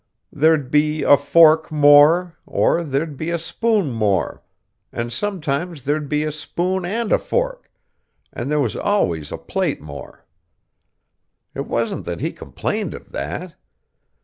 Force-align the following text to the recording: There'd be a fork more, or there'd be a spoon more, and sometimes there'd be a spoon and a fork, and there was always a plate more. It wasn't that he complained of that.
There'd 0.33 0.71
be 0.71 1.03
a 1.03 1.15
fork 1.15 1.71
more, 1.71 2.35
or 2.47 2.83
there'd 2.83 3.15
be 3.17 3.29
a 3.29 3.37
spoon 3.37 3.91
more, 3.91 4.41
and 4.91 5.13
sometimes 5.13 5.83
there'd 5.83 6.09
be 6.09 6.23
a 6.23 6.31
spoon 6.31 6.85
and 6.85 7.11
a 7.11 7.19
fork, 7.19 7.69
and 8.33 8.49
there 8.49 8.59
was 8.59 8.75
always 8.75 9.31
a 9.31 9.37
plate 9.37 9.79
more. 9.79 10.25
It 11.53 11.67
wasn't 11.67 12.05
that 12.05 12.19
he 12.19 12.31
complained 12.33 12.95
of 12.95 13.11
that. 13.11 13.53